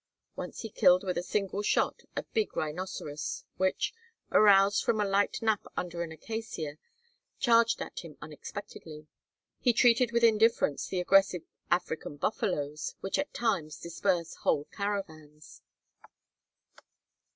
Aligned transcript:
Once 0.35 0.61
he 0.61 0.69
killed 0.71 1.03
with 1.03 1.15
a 1.15 1.21
single 1.21 1.61
shot 1.61 2.01
a 2.15 2.23
big 2.33 2.57
rhinoceros, 2.57 3.45
which, 3.57 3.93
aroused 4.31 4.83
from 4.83 4.99
a 4.99 5.05
light 5.05 5.39
nap 5.43 5.63
under 5.77 6.01
an 6.01 6.11
acacia, 6.11 6.77
charged 7.37 7.79
at 7.83 7.99
him 7.99 8.17
unexpectedly. 8.19 9.05
He 9.59 9.73
treated 9.73 10.11
with 10.11 10.23
indifference 10.23 10.87
the 10.87 10.99
aggressive 11.01 11.43
African 11.69 12.17
buffaloes, 12.17 12.95
which 13.01 13.19
at 13.19 13.31
times 13.31 13.77
disperse 13.77 14.33
whole 14.37 14.63
caravans. 14.73 15.61